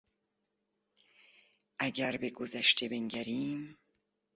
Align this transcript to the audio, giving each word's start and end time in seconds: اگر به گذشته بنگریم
اگر 1.79 2.17
به 2.17 2.29
گذشته 2.29 2.89
بنگریم 2.89 3.77